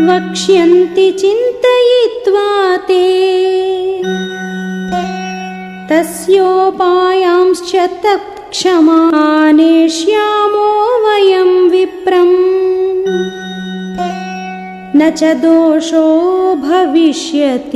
वक्ष्यन्ति 0.00 1.04
चिन्तयित्वा 1.20 2.42
ते 2.88 3.04
तस्योपायांश्च 5.90 7.70
तत्क्षमानेष्यामो 8.04 10.66
वयम् 11.04 11.54
विप्रम् 11.70 12.34
न 15.00 15.08
च 15.20 15.22
दोषो 15.44 16.04
भविष्यति 16.68 17.72